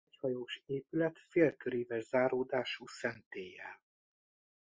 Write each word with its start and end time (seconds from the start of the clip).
Egyhajós 0.11 0.61
épület 0.65 1.19
félköríves 1.27 2.03
záródású 2.03 2.87
szentéllyel. 2.87 3.81